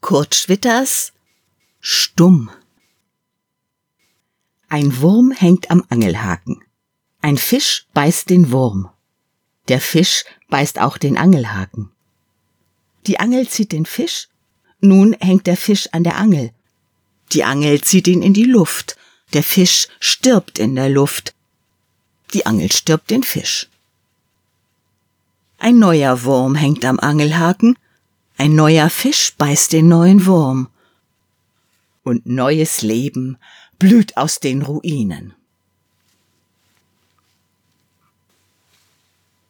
[0.00, 1.12] Kurt Schwitters
[1.80, 2.50] Stumm.
[4.70, 6.64] Ein Wurm hängt am Angelhaken.
[7.20, 8.88] Ein Fisch beißt den Wurm.
[9.68, 11.90] Der Fisch beißt auch den Angelhaken.
[13.06, 14.28] Die Angel zieht den Fisch,
[14.80, 16.50] nun hängt der Fisch an der Angel.
[17.32, 18.96] Die Angel zieht ihn in die Luft,
[19.34, 21.34] der Fisch stirbt in der Luft.
[22.32, 23.68] Die Angel stirbt den Fisch.
[25.58, 27.76] Ein neuer Wurm hängt am Angelhaken,
[28.40, 30.70] ein neuer Fisch beißt den neuen Wurm.
[32.04, 33.36] Und neues Leben
[33.78, 35.34] blüht aus den Ruinen.